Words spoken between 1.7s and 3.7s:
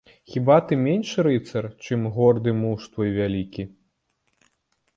чым горды муж твой вялікі?